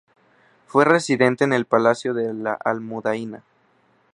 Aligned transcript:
Fue 0.65 0.83
residente 0.83 1.43
en 1.43 1.53
el 1.53 1.67
Palacio 1.67 2.15
de 2.15 2.33
la 2.33 2.53
Almudaina. 2.55 3.43